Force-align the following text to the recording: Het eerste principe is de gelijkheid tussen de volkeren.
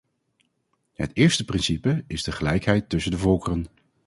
Het 0.93 1.11
eerste 1.15 1.45
principe 1.45 2.03
is 2.07 2.23
de 2.23 2.31
gelijkheid 2.31 2.89
tussen 2.89 3.11
de 3.11 3.17
volkeren. 3.17 3.67